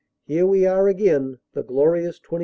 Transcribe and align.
"Here 0.23 0.47
we 0.47 0.65
are 0.65 0.87
again, 0.87 1.37
the 1.53 1.61
glorious 1.61 2.19
22nd.!" 2.19 2.39